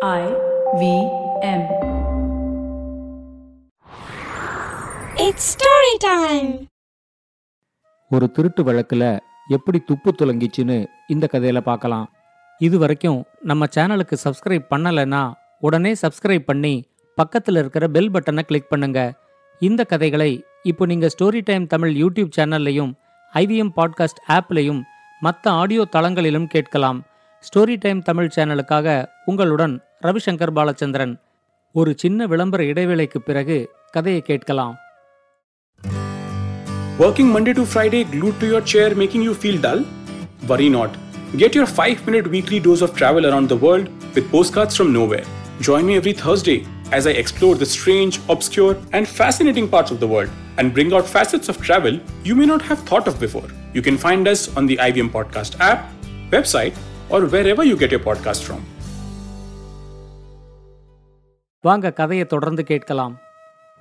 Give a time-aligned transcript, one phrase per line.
[0.00, 0.24] I
[0.80, 0.82] V
[1.42, 1.62] M.
[5.16, 6.50] It's story time.
[8.10, 9.04] ஒரு திருட்டு வழக்குல
[9.48, 10.76] எப்படி துப்பு துலங்கிச்சுன்னு
[11.08, 12.06] இந்த கதையில பார்க்கலாம்
[12.60, 15.22] இது வரைக்கும் நம்ம சேனலுக்கு சப்ஸ்கிரைப் பண்ணலைன்னா
[15.60, 16.74] உடனே சப்ஸ்கிரைப் பண்ணி
[17.18, 19.00] பக்கத்தில் இருக்கிற பெல் பட்டனை கிளிக் பண்ணுங்க
[19.60, 20.30] இந்த கதைகளை
[20.62, 22.92] இப்போ நீங்க ஸ்டோரி டைம் தமிழ் யூடியூப் சேனல்லையும்
[23.32, 24.82] ஐவிஎம் பாட்காஸ்ட் ஆப்லையும்
[25.22, 26.98] மற்ற ஆடியோ தளங்களிலும் கேட்கலாம்
[27.43, 28.87] ஸ்டோரி டைம் தமிழ் சேனலுக்காக
[29.25, 31.13] உங்களுடன் ரவிசங்கர் பாலச்சந்திரன்
[31.71, 33.57] ஒரு சின்ன விளம்பர இடைவேளைக்கு பிறகு
[33.91, 34.75] கதையை கேட்கலாம்
[36.99, 39.79] Working Monday to Friday glued to your chair making you feel dull?
[40.47, 40.91] Worry not.
[41.35, 43.85] Get your 5 minute weekly dose of travel around the world
[44.15, 45.25] with postcards from nowhere.
[45.59, 46.59] Join me every Thursday
[46.91, 51.07] as I explore the strange, obscure, and fascinating parts of the world and bring out
[51.07, 53.47] facets of travel you may not have thought of before.
[53.73, 55.81] You can find us on the IBM Podcast app,
[56.31, 56.75] website,
[57.10, 58.58] or wherever you get your podcast from.
[61.60, 63.18] வாங்க கதையை தொடர்ந்து கேட்கலாம்.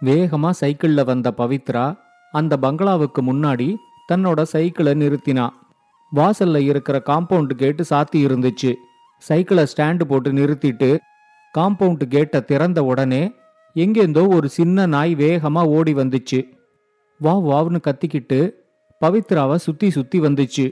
[0.06, 1.98] வேகமா சைக்கிள்ல வந்த பவித்ரா
[2.32, 3.76] அந்த பங்களாவுக்கு முன்னாடி
[4.12, 5.50] தன்னோட சைக்கிளை நிறுத்தினா.
[6.16, 8.74] வாசல்ல இருக்கிற காம்பவுண்ட் கேட்டு சாத்தி இருந்துச்சு.
[9.20, 10.98] சைக்கிளை ஸ்டாண்டு போட்டு நிறுத்திட்டு
[11.58, 13.32] காம்பவுண்ட் கேட்டை திறந்த உடனே
[13.76, 16.50] எங்கேருந்தோ ஒரு சின்ன நாய் வேகமா ஓடி வந்துச்சு.
[17.20, 18.52] வா வாவ்னு கத்திக்கிட்டு
[19.06, 20.72] பவித்ராவை சுத்தி சுத்தி வந்துச்சு.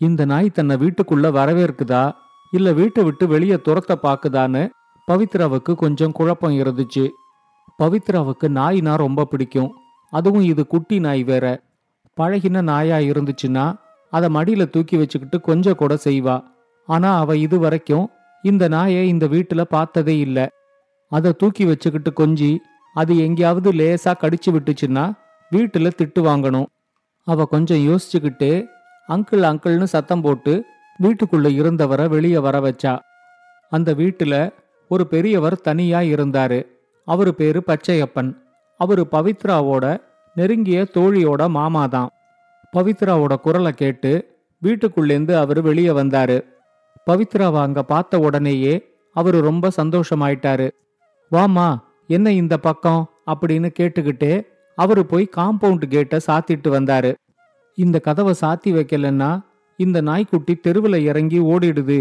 [0.00, 2.12] இந்த நாய் தன்னை வீட்டுக்குள்ள வரவேற்குதா?
[2.52, 4.70] இல்ல வீட்டை விட்டு வெளியே துரத்த பாக்குதான்னு
[5.08, 7.08] பவித்ராவுக்கு கொஞ்சம் குழப்பம் இருந்துச்சு.
[7.78, 9.74] பவித்ராவுக்கு நாய்னா ரொம்ப பிடிக்கும்.
[10.12, 11.62] அதுவும் இது குட்டி நாய் வேற.
[12.16, 13.74] பழகின நாயா இருந்துச்சுன்னா
[14.10, 16.42] அதை மடியில தூக்கி வச்சுக்கிட்டு கொஞ்சம் கூட செய்வா.
[16.88, 18.08] ஆனா அவ இது வரைக்கும்
[18.44, 20.50] இந்த நாயை இந்த வீட்டுல பார்த்ததே இல்ல.
[21.08, 22.56] அதை தூக்கி வச்சுக்கிட்டு கொஞ்சி
[22.94, 25.12] அது எங்கேயாவது லேசா கடிச்சு விட்டுச்சுன்னா
[25.52, 26.66] வீட்டுல திட்டு வாங்கணும்.
[27.24, 28.66] அவ கொஞ்சம் யோசிச்சுக்கிட்டே
[29.10, 30.64] அங்கிள் அங்கிள்னு சத்தம் போட்டு
[31.02, 32.98] வீட்டுக்குள்ள இருந்தவரை வெளியே வர வச்சா.
[33.70, 34.52] அந்த வீட்டுல
[34.88, 36.66] ஒரு பெரியவர் தனியா இருந்தாரு.
[37.04, 38.34] அவரு பேரு பச்சையப்பன்.
[38.78, 40.00] அவரு பவித்ராவோட
[40.34, 42.06] நெருங்கிய தோழியோட மாமாதான்.
[42.76, 46.44] பவித்ராவோட குரலை கேட்டு வீட்டுக்குள்ளேந்து அவரு வெளியே வந்தாரு.
[47.10, 50.70] பவித்ராவை அங்க பார்த்த உடனேயே அவரு ரொம்ப சந்தோஷமாயிட்டாரு.
[51.32, 53.10] வாமா என்ன இந்த பக்கம்?
[53.26, 54.46] அப்படின்னு கேட்டுக்கிட்டே
[54.76, 57.14] அவரு போய் காம்பவுண்ட் கேட்டை சாத்திட்டு வந்தாரு.
[57.84, 59.30] இந்த கதவை சாத்தி வைக்கலன்னா
[59.78, 62.00] இந்த நாய்க்குட்டி தெருவில் இறங்கி ஓடிடுது.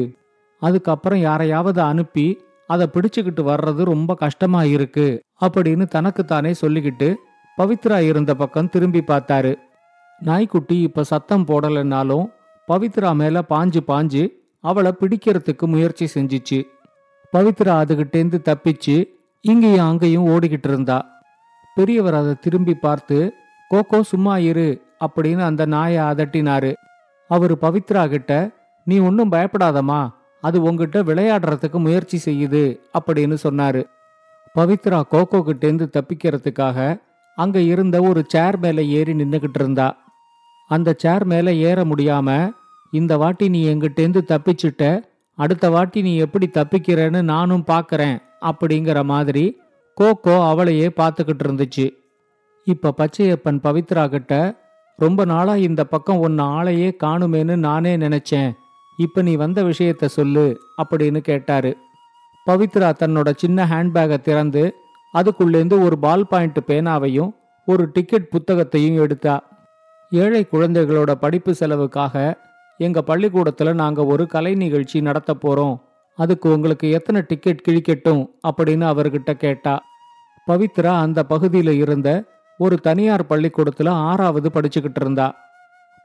[0.62, 2.28] அதுக்கப்புறம் யாரையாவது அனுப்பி
[2.74, 5.08] அதை பிடிச்சுக்கிட்டு வர்றது ரொம்ப கஷ்டமா இருக்கு
[5.46, 7.08] அப்படின்னு தனக்குத்தானே சொல்லிக்கிட்டு
[7.58, 9.54] பவித்ரா இருந்த பக்கம் திரும்பி பார்த்தாரு.
[10.22, 12.26] நாய்க்குட்டி இப்ப சத்தம் போடலைன்னாலும்
[12.68, 14.24] பவித்ரா மேல பாஞ்சு பாஞ்சு
[14.64, 16.60] அவளை பிடிக்கிறதுக்கு முயற்சி செஞ்சுச்சு.
[17.34, 18.98] பவித்ரா அதுகிட்டேந்து தப்பிச்சு
[19.46, 21.00] இங்கேயும் அங்கேயும் ஓடிக்கிட்டு இருந்தா.
[21.78, 23.18] பெரியவர் அதை திரும்பி பார்த்து
[23.72, 24.70] கோகோ சும்மா இரு.
[25.00, 26.74] அப்படின்னு அந்த நாயை அதட்டினாரு.
[27.30, 28.34] அவரு பவித்ரா கிட்ட
[28.84, 30.02] நீ ஒன்றும் பயப்படாதம்மா.
[30.44, 32.64] அது உங்ககிட்ட விளையாடுறதுக்கு முயற்சி செய்யுது
[33.00, 33.84] அப்படின்னு சொன்னாரு.
[34.56, 37.02] பவித்ரா கோகோ கிட்டேந்து தப்பிக்கிறதுக்காக
[37.36, 39.98] அங்க இருந்த ஒரு சேர் மேல ஏறி நின்னுகிட்டு இருந்தா.
[40.68, 42.30] அந்த சேர் மேல ஏற முடியாம
[42.92, 44.84] இந்த வாட்டி நீ எங்கிட்டேந்து தப்பிச்சுட்ட
[45.38, 49.46] அடுத்த வாட்டி நீ எப்படி தப்பிக்கிறேன்னு நானும் பார்க்கறேன் அப்படிங்கிற மாதிரி
[49.98, 51.86] கோகோ அவளையே பார்த்துக்கிட்டு இருந்துச்சு.
[52.68, 54.34] இப்ப பச்சையப்பன் பவித்ரா கிட்ட
[55.00, 58.52] ரொம்ப நாளா இந்த பக்கம் உன்னை ஆளையே காணுமேன்னு நானே நினைச்சேன்.
[58.98, 61.78] இப்ப நீ வந்த விஷயத்த சொல்லு அப்படின்னு கேட்டாரு.
[62.46, 64.74] பவித்ரா தன்னோட சின்ன ஹேண்ட்பேக்கை திறந்து
[65.14, 67.32] அதுக்குள்ளேந்து ஒரு பால் பாயிண்ட் பேனாவையும்
[67.66, 69.44] ஒரு டிக்கெட் புத்தகத்தையும் எடுத்தா.
[70.10, 72.38] ஏழை குழந்தைகளோட படிப்பு செலவுக்காக
[72.78, 75.82] எங்க பள்ளிக்கூடத்துல நாங்க ஒரு கலை நிகழ்ச்சி நடத்த போறோம்.
[76.16, 79.82] அதுக்கு உங்களுக்கு எத்தனை டிக்கெட் கிழிக்கட்டும் அப்படின்னு அவர்கிட்ட கேட்டா.
[80.48, 82.24] பவித்ரா அந்த பகுதியில இருந்த
[82.60, 85.28] ஒரு தனியார் பள்ளிக்கூடத்துல ஆறாவது படிச்சுக்கிட்டு இருந்தா.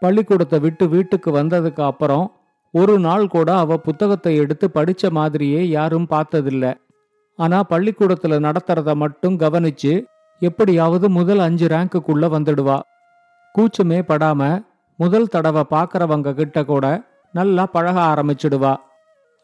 [0.03, 2.27] பள்ளிக்கூடத்தை விட்டு வீட்டுக்கு வந்ததுக்கு அப்புறம்
[2.75, 6.65] ஒரு நாள் கூட அவ புத்தகத்தை எடுத்து படிச்ச மாதிரியே யாரும் பார்த்ததில்ல.
[7.39, 9.93] ஆனா பள்ளிக்கூடத்துல நடத்துறத மட்டும் கவனிச்சு
[10.43, 12.79] எப்படியாவது முதல் அஞ்சு ரேங்குக்குள்ள வந்துடுவா.
[13.55, 14.43] கூச்சமே படாம
[14.99, 16.87] முதல் தடவை பார்க்கறவங்க கிட்ட கூட
[17.35, 18.75] நல்லா பழக ஆரம்பிச்சிடுவா.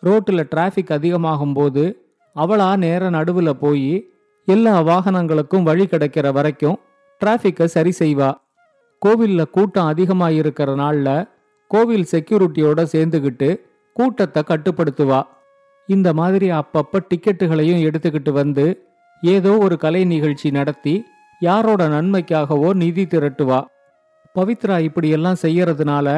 [0.02, 1.84] ரோட்டில் டிராஃபிக் அதிகமாகும் போது
[2.36, 3.90] அவளா நேர நடுவில் போய்
[4.48, 6.78] எல்லா வாகனங்களுக்கும் வழி கிடைக்கிற வரைக்கும்
[7.20, 8.30] டிராஃபிக்கை சரி செய்வா.
[9.02, 11.26] கோவிலில் கூட்டம் அதிகமாக இருக்கிற நாளில்
[11.70, 13.48] கோவில் செக்யூரிட்டியோட சேர்ந்துக்கிட்டு
[13.96, 15.20] கூட்டத்தை கட்டுப்படுத்துவா.
[15.88, 18.66] இந்த மாதிரி அப்பப்போ டிக்கெட்டுகளையும் எடுத்துக்கிட்டு வந்து
[19.22, 20.94] ஏதோ ஒரு கலை நிகழ்ச்சி நடத்தி
[21.42, 23.60] யாரோட நன்மைக்காகவோ நிதி திரட்டுவா.
[24.36, 26.08] பவித்ரா இப்படியெல்லாம் செய்யறதுனால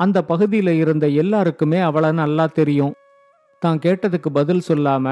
[0.00, 2.94] அந்த பகுதியில் இருந்த எல்லாருக்குமே அவளை நல்லா தெரியும்.
[3.62, 5.06] தான் கேட்டதுக்கு பதில் சொல்லாம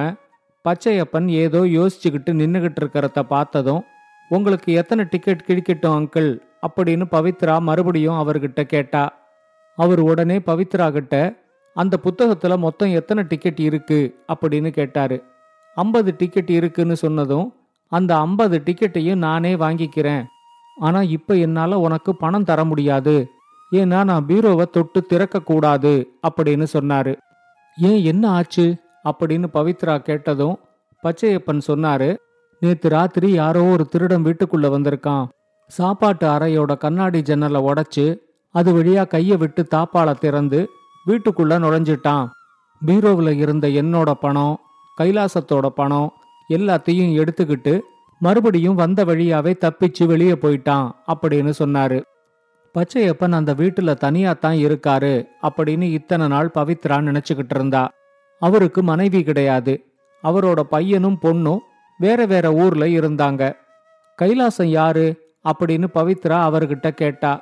[0.64, 3.82] பச்சையப்பன் ஏதோ யோசிச்சுக்கிட்டு நின்றுகிட்டு இருக்கிறத பார்த்ததும்
[4.30, 6.38] உங்களுக்கு எத்தனை டிக்கெட் கிழிக்கட்டும் அங்கிள்
[6.68, 9.18] அப்படின்னு பவித்ரா மறுபடியும் அவர்கிட்ட கேட்டா.
[9.76, 11.34] அவர் உடனே பவித்ரா கிட்ட
[11.74, 14.24] அந்த புத்தகத்துல மொத்தம் எத்தனை டிக்கெட் இருக்கு?
[14.28, 15.22] அப்படின்னு கேட்டாரு.
[15.74, 17.54] ஐம்பது டிக்கெட் இருக்குன்னு சொன்னதும்
[17.88, 20.24] அந்த ஐம்பது டிக்கெட்டையும் நானே வாங்கிக்கிறேன்.
[20.80, 23.28] ஆனா இப்ப என்னால உனக்கு பணம் தர முடியாது.
[23.72, 27.16] ஏன்னா நான் பீரோவை தொட்டு திறக்க கூடாது அப்படின்னு சொன்னாரு.
[27.76, 28.76] ஏன் என்ன ஆச்சு?
[29.04, 30.58] அப்படின்னு பவித்ரா கேட்டதும்
[31.02, 32.16] பச்சையப்பன் சொன்னாரு
[32.60, 35.28] நேத்து ராத்திரி யாரோ ஒரு திருடன் வீட்டுக்குள்ள வந்திருக்கான்.
[35.70, 38.04] சாப்பாட்டு அறையோட கண்ணாடி ஜன்னலை உடைச்சு
[38.54, 40.60] அது வழியா கைய விட்டு தாப்பால திறந்து
[41.06, 42.26] வீட்டுக்குள்ள நுழைஞ்சிட்டான்.
[42.86, 44.58] பீரோவில் இருந்த என்னோட பணம்
[44.98, 46.12] கைலாசத்தோட பணம்
[46.48, 47.80] எல்லாத்தையும் எடுத்துக்கிட்டு
[48.18, 52.00] மறுபடியும் வந்த வழியாவே தப்பிச்சு வெளியே போயிட்டான் அப்படின்னு சொன்னாரு.
[52.74, 57.90] பச்சையப்பன் அந்த வீட்டுல தனியா தான் இருக்காரு அப்படின்னு இத்தனை நாள் பவித்ரா நினைச்சுக்கிட்டு இருந்தா.
[58.42, 59.74] அவருக்கு மனைவி கிடையாது.
[60.24, 61.64] அவரோட பையனும் பொண்ணும்
[62.00, 63.52] வேற வேற ஊர்ல இருந்தாங்க.
[64.22, 65.06] கைலாசம் யாரு?
[65.44, 67.32] அப்படின்னு பவித்ரா அவர்கிட்ட கேட்டா.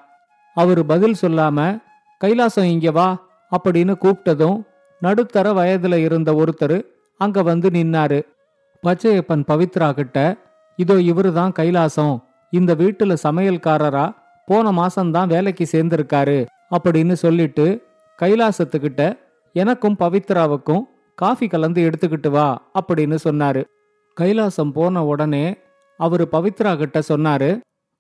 [0.55, 1.83] அவரு பதில் சொல்லாம
[2.25, 3.29] கைலாசம் இங்க வா
[3.59, 4.63] அப்படின்னு கூப்பிட்டதும்
[5.01, 6.83] நடுத்தர வயதுல இருந்த ஒருத்தர்
[7.19, 8.23] அங்க வந்து நின்னாரு.
[8.83, 10.37] பச்சையப்பன் பவித்ரா கிட்ட
[10.77, 12.21] இதோ இவருதான் கைலாசம்.
[12.51, 14.15] இந்த வீட்டுல சமையல்காரரா
[14.47, 17.83] போன மாசம்தான் வேலைக்கு சேர்ந்திருக்காரு அப்படின்னு சொல்லிட்டு
[18.23, 19.19] கைலாசத்துக்கிட்ட
[19.53, 20.83] எனக்கும் பவித்ராவுக்கும்
[21.15, 23.65] காஃபி கலந்து எடுத்துக்கிட்டு வா அப்படின்னு சொன்னாரு.
[24.21, 25.47] கைலாசம் போன உடனே
[26.01, 27.51] அவர் பவித்ரா கிட்ட சொன்னாரு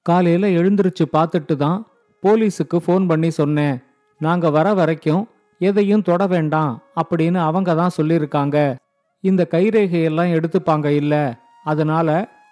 [0.03, 1.79] காலையில எழுந்திருச்சு பார்த்துட்டு தான்
[2.23, 3.76] போலீஸுக்கு ஃபோன் பண்ணி சொன்னேன்.
[4.20, 5.23] நாங்க வர வரைக்கும்
[5.61, 8.56] எதையும் தொட வேண்டாம் அப்படின்னு அவங்க தான் சொல்லியிருக்காங்க.
[9.25, 11.15] இந்த கைரேகையெல்லாம் எடுத்துப்பாங்க இல்ல
[11.65, 12.09] அதனால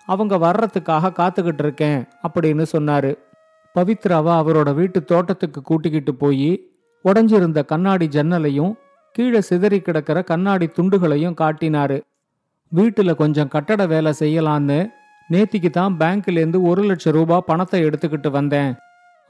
[0.07, 3.13] அவங்க வர்றதுக்காக காத்துக்கிட்டு இருக்கேன் அப்படின்னு சொன்னாரு.
[3.75, 6.51] பவித்ராவை அவரோட வீட்டு தோட்டத்துக்கு கூட்டிக்கிட்டு போய்
[7.05, 8.73] உடஞ்சிருந்த கண்ணாடி ஜன்னலையும்
[9.13, 11.99] கீழே சிதறி கிடக்கிற கண்ணாடி துண்டுகளையும் காட்டினாரு.
[12.73, 14.79] வீட்டுல கொஞ்சம் கட்டட வேலை செய்யலான்னு
[15.33, 18.71] நேத்திக்கு தான் பேங்க்லேருந்து ஒரு லட்சம் ரூபாய் பணத்தை எடுத்துக்கிட்டு வந்தேன்.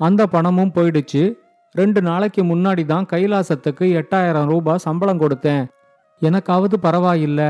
[0.01, 1.23] அந்த பணமும் போயிடுச்சு.
[1.75, 5.65] ரெண்டு நாளைக்கு முன்னாடி தான் கைலாசத்துக்கு எட்டாயிரம் ரூபாய் சம்பளம் கொடுத்தேன்.
[6.23, 7.43] எனக்காவது பரவாயில்ல.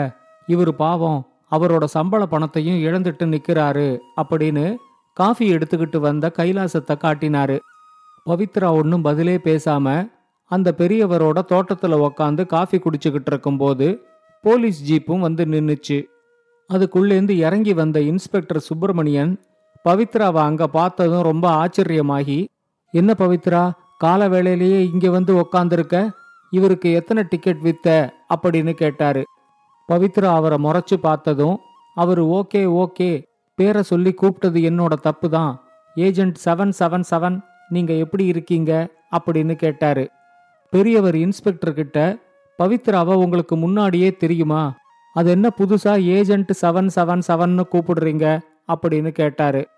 [0.49, 3.89] இவர் பாவம் அவரோட சம்பள பணத்தையும் இழந்துட்டு நிக்கிறாரு
[4.21, 4.65] அப்படின்னு
[5.17, 7.57] காஃபி எடுத்துக்கிட்டு வந்த கைலாசத்தை காட்டினாரு.
[8.27, 9.87] பவித்ரா ஒன்றும் பதிலே பேசாம
[10.51, 13.87] அந்த பெரியவரோட தோட்டத்தில் உக்காந்து காஃபி குடிச்சுக்கிட்டு இருக்கும்போது
[14.47, 15.97] போலீஸ் ஜீப்பும் வந்து நின்னுச்சு.
[16.71, 19.33] அதுக்குள்ளேருந்து இறங்கி வந்த இன்ஸ்பெக்டர் சுப்பிரமணியன்
[19.85, 22.39] பவித்ராவை அங்கே பார்த்ததும் ரொம்ப ஆச்சரியமாகி
[22.95, 23.63] என்ன பவித்ரா
[23.99, 26.11] கால வேளையிலேயே இங்கே வந்து உக்காந்துருக்க?
[26.51, 27.89] இவருக்கு எத்தனை டிக்கெட் வித்த?
[28.35, 29.23] அப்படின்னு கேட்டாரு.
[29.89, 31.57] பவித்ரா அவரை முறைச்சு பார்த்ததும்
[31.95, 33.11] அவர் ஓகே ஓகே
[33.59, 35.53] பேரை சொல்லி கூப்பிட்டது என்னோட தப்பு தான்.
[35.97, 37.39] ஏஜென்ட் செவன் செவன் செவன்
[37.69, 38.73] நீங்கள் எப்படி இருக்கீங்க?
[39.17, 40.07] அப்படின்னு கேட்டாரு.
[40.73, 41.99] பெரியவர் இன்ஸ்பெக்டர் கிட்ட
[42.63, 44.77] பவித்ராவை உங்களுக்கு முன்னாடியே தெரியுமா?
[45.13, 48.41] அது என்ன புதுசா ஏஜென்ட் செவன் செவன் செவன்னு கூப்பிடுறீங்க?
[48.69, 49.69] அப்படின்னு கேட்டாரு.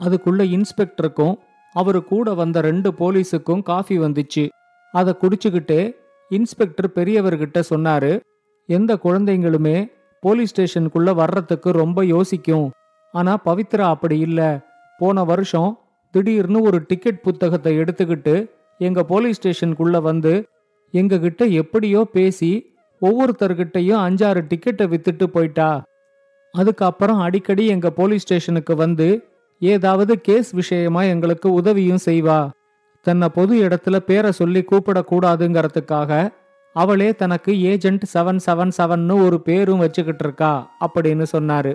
[0.00, 1.38] அதுக்குள்ள இன்ஸ்பெக்டருக்கும்
[1.72, 4.48] அவரு கூட வந்த ரெண்டு போலீஸுக்கும் காஃபி வந்துச்சு.
[4.92, 5.92] அதை குடிச்சுக்கிட்டே
[6.28, 8.20] இன்ஸ்பெக்டர் பெரியவர்கிட்ட சொன்னாரு
[8.66, 12.70] எந்த குழந்தைங்களுமே போலீஸ் ஸ்டேஷனுக்குள்ள வர்றதுக்கு ரொம்ப யோசிக்கும்.
[13.12, 14.60] ஆனா பவித்ரா அப்படி இல்ல.
[14.98, 15.78] போன வருஷம்
[16.10, 20.48] திடீர்னு ஒரு டிக்கெட் புத்தகத்தை எடுத்துக்கிட்டு எங்க போலீஸ் ஸ்டேஷனுக்குள்ள வந்து
[20.90, 25.82] எங்க கிட்ட எப்படியோ பேசி ஒவ்வொருத்தர்கிட்டையும் அஞ்சாறு டிக்கெட்டை வித்துட்டு போயிட்டா.
[26.52, 29.28] அதுக்கப்புறம் அடிக்கடி எங்க போலீஸ் ஸ்டேஷனுக்கு வந்து
[29.60, 32.50] ஏதாவது கேஸ் விஷயமா எங்களுக்கு உதவியும் செய்வா.
[33.02, 36.30] தன்னை பொது இடத்துல பேரை சொல்லி கூப்பிடக்கூடாதுங்கிறதுக்காக
[36.72, 41.74] அவளே தனக்கு ஏஜென்ட் செவன் செவன் செவன்னு ஒரு பேரும் வச்சுக்கிட்டு இருக்கா அப்படின்னு சொன்னாரு.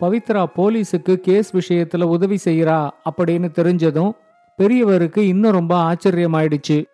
[0.00, 4.12] பவித்ரா போலீஸுக்கு கேஸ் விஷயத்துல உதவி செய்யறா அப்படின்னு தெரிஞ்சதும்
[4.58, 6.84] பெரியவருக்கு இன்னும் ரொம்ப ஆச்சரியமாயிடுச்சு.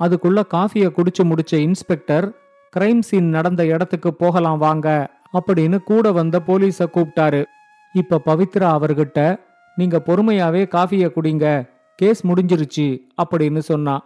[0.00, 2.32] அதுக்குள்ள காஃபியை குடிச்சு முடிச்ச இன்ஸ்பெக்டர்
[2.76, 7.44] கிரைம் சீன் நடந்த இடத்துக்கு போகலாம் வாங்க அப்படின்னு கூட வந்த போலீஸ கூப்பிட்டாரு.
[7.92, 9.40] இப்ப பவித்ரா அவர்கிட்ட
[9.76, 14.02] நீங்க பொறுமையாவே காஃபிய குடிங்க கேஸ் முடிஞ்சிருச்சு அப்படின்னு சொன்னா.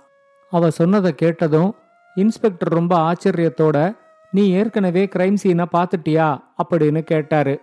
[0.50, 1.75] அவ சொன்னதை கேட்டதும்
[2.14, 3.97] இன்ஸ்பெக்டர் ரொம்ப ஆச்சரியத்தோட
[4.30, 6.40] நீ ஏற்கனவே கிரைம் சீனை பார்த்துட்டியா?
[6.64, 7.61] அப்படின்னு கேட்டாரு.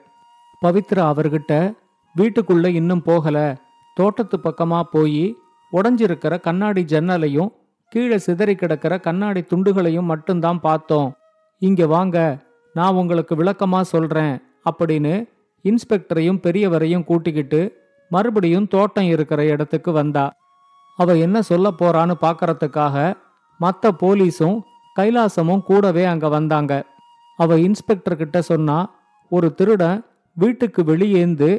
[0.66, 1.74] பவித்ரா அவர்கிட்ட
[2.18, 3.58] வீட்டுக்குள்ள இன்னும் போகல
[3.96, 5.36] தோட்டத்து பக்கமா போய்
[5.74, 7.50] உடஞ்சிருக்கிற கண்ணாடி ஜன்னலையும்
[7.92, 11.10] கீழே சிதறி கிடக்கிற கண்ணாடி துண்டுகளையும் மட்டும்தான் பார்த்தோம்.
[11.62, 12.18] இங்க வாங்க
[12.76, 14.36] நான் உங்களுக்கு விளக்கமா சொல்றேன்
[14.70, 15.14] அப்படின்னு
[15.66, 17.62] இன்ஸ்பெக்டரையும் பெரியவரையும் கூட்டிக்கிட்டு
[18.12, 20.26] மறுபடியும் தோட்டம் இருக்கிற இடத்துக்கு வந்தா.
[21.00, 23.16] அவ என்ன சொல்ல போறான்னு பார்க்கறதுக்காக
[23.60, 24.58] மற்ற போலீஸும்
[25.00, 26.74] கைலாசமும் கூடவே அங்க வந்தாங்க.
[27.40, 28.78] அவ இன்ஸ்பெக்டர் கிட்ட சொன்னா
[29.32, 30.04] ஒரு திருடன்
[30.38, 31.50] வீட்டுக்கு வெளியேந்து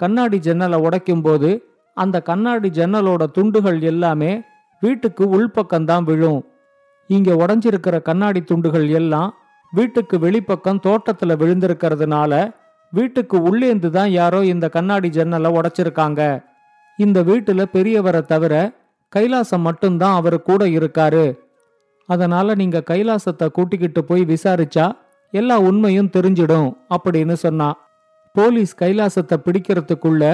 [0.00, 1.50] கண்ணாடி ஜன்னலை உடைக்கும்போது
[1.96, 4.32] அந்த கண்ணாடி ஜன்னலோட துண்டுகள் எல்லாமே
[4.80, 6.40] வீட்டுக்கு உள்பக்கம்தான் விழும்.
[7.10, 9.34] இங்க உடஞ்சிருக்கிற கண்ணாடி துண்டுகள் எல்லாம்
[9.72, 12.32] வீட்டுக்கு வெளிப்பக்கம் தோட்டத்துல விழுந்திருக்கிறதுனால
[12.92, 16.20] வீட்டுக்கு உள்ளேந்து தான் யாரோ இந்த கண்ணாடி ஜன்னலை உடைச்சிருக்காங்க.
[16.98, 18.54] இந்த வீட்டுல பெரியவரை தவிர
[19.16, 21.38] கைலாசம் மட்டும்தான் அவர் கூட இருக்காரு.
[22.08, 24.86] அதனால நீங்க கைலாசத்தை கூட்டிக்கிட்டு போய் விசாரிச்சா
[25.30, 27.68] எல்லா உண்மையும் தெரிஞ்சிடும் அப்படின்னு சொன்னா.
[28.32, 30.24] போலீஸ் கைலாசத்தை பிடிக்கிறதுக்குள்ள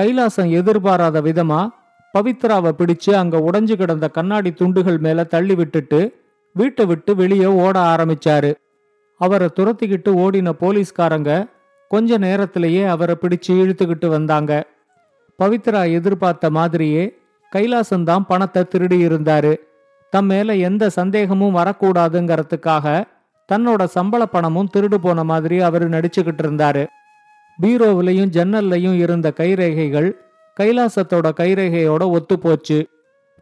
[0.00, 1.60] கைலாசம் எதிர்பாராத விதமா
[2.14, 8.54] பவித்ராவை பிடிச்சு அங்க உடைஞ்சு கிடந்த கண்ணாடி துண்டுகள் மேல தள்ளி விட்டுட்டு வீட்டை விட்டு வெளியே ஓட ஆரம்பிச்சாரு.
[9.16, 11.48] அவரை துரத்திக்கிட்டு ஓடின போலீஸ்காரங்க
[11.88, 14.66] கொஞ்ச நேரத்திலேயே அவரை பிடிச்சு இழுத்துக்கிட்டு வந்தாங்க.
[15.38, 17.18] பவித்ரா எதிர்பார்த்த மாதிரியே
[17.56, 19.56] கைலாசந்தான் பணத்தை திருடி இருந்தாரு.
[20.10, 23.04] தம் மேல எந்த சந்தேகமும் வரக்கூடாதுங்கிறதுக்காக
[23.52, 26.86] தன்னோட சம்பள பணமும் திருடு போன மாதிரி அவர் நடிச்சுக்கிட்டு இருந்தாரு.
[27.62, 30.10] பீரோவிலையும் ஜன்னல்லையும் இருந்த கைரேகைகள்
[30.60, 32.88] கைலாசத்தோட கைரேகையோட ஒத்து போச்சு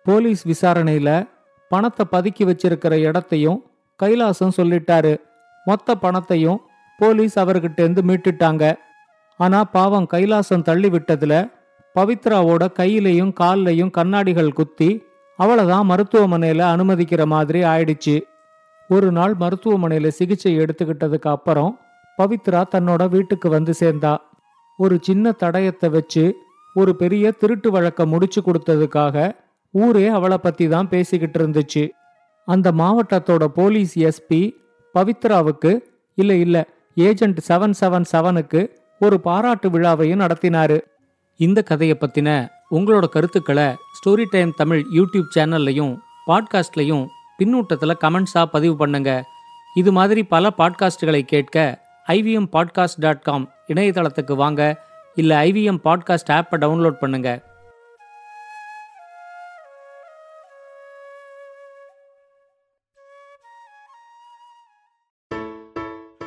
[0.05, 1.29] போலீஸ் விசாரணையில
[1.69, 3.65] பணத்தை பதுக்கி வச்சிருக்கிற இடத்தையும்
[4.03, 5.17] கைலாசம் சொல்லிட்டாரு.
[5.65, 6.61] மொத்த பணத்தையும்
[6.99, 8.75] போலீஸ் அவர்கிட்ட இருந்து மீட்டுட்டாங்க.
[9.37, 11.51] ஆனா பாவம் கைலாசம் தள்ளி விட்டதுல
[11.95, 15.03] பவித்ராவோட கையிலையும் கால்லையும் கண்ணாடிகள் குத்தி
[15.39, 18.23] அவளதான் மருத்துவமனையில அனுமதிக்கிற மாதிரி ஆயிடுச்சு.
[18.89, 21.81] ஒரு நாள் மருத்துவமனையில சிகிச்சை எடுத்துக்கிட்டதுக்கு அப்புறம்
[22.19, 24.17] பவித்ரா தன்னோட வீட்டுக்கு வந்து சேர்ந்தா.
[24.79, 26.42] ஒரு சின்ன தடயத்தை வச்சு
[26.75, 29.35] ஒரு பெரிய திருட்டு வழக்க முடிச்சு கொடுத்ததுக்காக
[29.71, 31.91] ஊரே அவளை பத்தி தான் பேசிக்கிட்டு இருந்துச்சு.
[32.45, 34.51] அந்த மாவட்டத்தோட போலீஸ் எஸ்பி
[34.95, 35.79] பவித்ராவுக்கு
[36.15, 38.69] இல்ல இல்ல ஏஜென்ட் செவன் செவன் செவனுக்கு
[39.01, 40.81] ஒரு பாராட்டு விழாவையும் நடத்தினாரு.
[41.37, 47.07] இந்த கதையை பத்தின உங்களோட கருத்துக்களை ஸ்டோரி டைம் தமிழ் யூடியூப் சேனல்லையும் பாட்காஸ்ட்லையும்
[47.39, 49.25] பின்னூட்டத்தில் கமெண்ட்ஸாக பதிவு பண்ணுங்க.
[49.77, 51.57] இது மாதிரி பல பாட்காஸ்டுகளை கேட்க
[52.09, 54.91] ஐவிஎம் பாட்காஸ்ட் டாட் காம் இணையதளத்துக்கு வாங்க.
[55.16, 57.30] இல்லை ஐவிஎம் பாட்காஸ்ட் ஆப்பை டவுன்லோட் பண்ணுங்க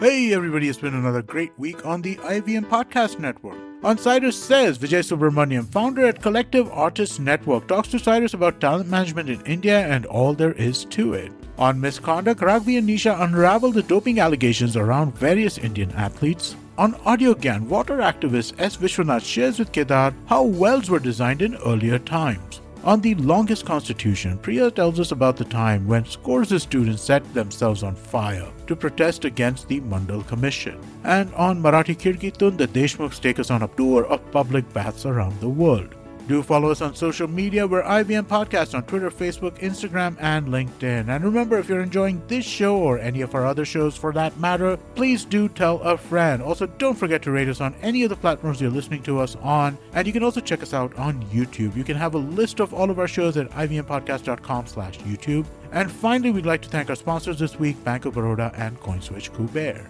[0.00, 3.58] Hey everybody, it's been another great week on the IVM Podcast Network.
[3.82, 8.88] On Cyrus Says, Vijay Subramaniam, founder at Collective Artists Network, talks to Cyrus about talent
[8.88, 11.32] management in India and all there is to it.
[11.58, 16.56] On Misconduct, Ragvi and Nisha unravel the doping allegations around various Indian athletes.
[16.77, 18.75] On Audiogan, water activist S.
[18.75, 22.59] Vishwanath shares with Kedar how wells were designed in earlier times.
[22.83, 27.33] On the longest constitution, Priya tells us about the time when scores of students set
[27.33, 30.77] themselves on fire to protest against the Mandal Commission.
[31.05, 35.39] And on Marathi Kirkitun, the Deshmukhs take us on a tour of public baths around
[35.39, 35.95] the world.
[36.27, 37.67] Do follow us on social media.
[37.67, 41.07] We're IVM Podcast on Twitter, Facebook, Instagram, and LinkedIn.
[41.07, 44.35] And remember, if you're enjoying this show or any of our other shows for that
[44.39, 46.41] matter, please do tell a friend.
[46.41, 49.35] Also, don't forget to rate us on any of the platforms you're listening to us
[49.43, 49.77] on.
[49.93, 51.75] And you can also check us out on YouTube.
[51.75, 55.45] You can have a list of all of our shows at ivmpodcast.com slash YouTube.
[55.73, 59.29] And finally, we'd like to thank our sponsors this week, Bank of Baroda and CoinSwitch
[59.29, 59.85] Kuber.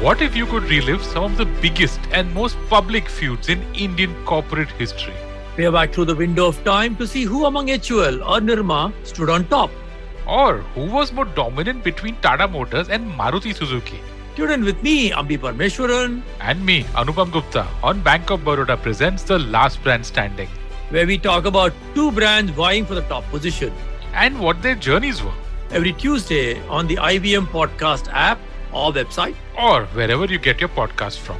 [0.00, 4.14] What if you could relive some of the biggest and most public feuds in Indian
[4.24, 5.14] corporate history?
[5.56, 9.28] Peer back through the window of time to see who among HUL or Nirma stood
[9.28, 9.70] on top.
[10.26, 14.00] Or who was more dominant between Tata Motors and Maruti Suzuki?
[14.36, 19.22] Tune in with me, Ambi Parmeshwaran, And me, Anupam Gupta, on Bank of Baroda presents
[19.24, 20.48] The Last Brand Standing
[20.90, 23.72] where we talk about two brands vying for the top position.
[24.12, 25.38] and what their journeys were,
[25.70, 28.40] Every Tuesday on the IBM Podcast app
[28.72, 29.34] or website.
[29.58, 31.36] or wherever you get your podcast from.